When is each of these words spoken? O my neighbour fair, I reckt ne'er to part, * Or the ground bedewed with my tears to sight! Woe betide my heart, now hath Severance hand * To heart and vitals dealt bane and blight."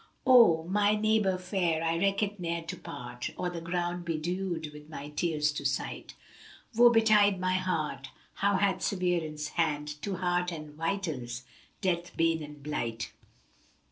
O 0.25 0.63
my 0.63 0.95
neighbour 0.95 1.37
fair, 1.37 1.83
I 1.83 1.95
reckt 1.99 2.39
ne'er 2.39 2.63
to 2.63 2.75
part, 2.75 3.29
* 3.33 3.37
Or 3.37 3.51
the 3.51 3.61
ground 3.61 4.03
bedewed 4.03 4.71
with 4.73 4.89
my 4.89 5.09
tears 5.09 5.51
to 5.51 5.63
sight! 5.63 6.15
Woe 6.73 6.89
betide 6.89 7.39
my 7.39 7.57
heart, 7.57 8.07
now 8.41 8.55
hath 8.57 8.81
Severance 8.81 9.49
hand 9.49 10.01
* 10.01 10.01
To 10.01 10.15
heart 10.15 10.51
and 10.51 10.71
vitals 10.73 11.43
dealt 11.81 12.17
bane 12.17 12.41
and 12.41 12.63
blight." 12.63 13.11